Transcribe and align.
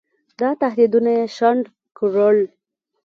دا 0.39 0.49
تهدیدونه 0.61 1.09
یې 1.17 1.25
شنډ 1.35 1.63
کړل. 1.97 2.37